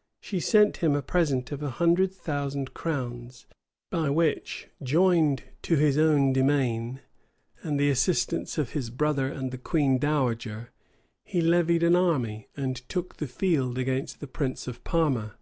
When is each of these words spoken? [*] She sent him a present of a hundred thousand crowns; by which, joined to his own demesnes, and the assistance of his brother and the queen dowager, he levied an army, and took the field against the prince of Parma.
[*] 0.00 0.20
She 0.20 0.38
sent 0.38 0.76
him 0.76 0.94
a 0.94 1.02
present 1.02 1.50
of 1.50 1.60
a 1.60 1.68
hundred 1.68 2.12
thousand 2.12 2.74
crowns; 2.74 3.46
by 3.90 4.08
which, 4.08 4.68
joined 4.80 5.42
to 5.62 5.74
his 5.74 5.98
own 5.98 6.32
demesnes, 6.32 7.00
and 7.60 7.80
the 7.80 7.90
assistance 7.90 8.56
of 8.56 8.70
his 8.70 8.88
brother 8.88 9.26
and 9.26 9.50
the 9.50 9.58
queen 9.58 9.98
dowager, 9.98 10.70
he 11.24 11.40
levied 11.40 11.82
an 11.82 11.96
army, 11.96 12.46
and 12.56 12.88
took 12.88 13.16
the 13.16 13.26
field 13.26 13.76
against 13.76 14.20
the 14.20 14.28
prince 14.28 14.68
of 14.68 14.84
Parma. 14.84 15.34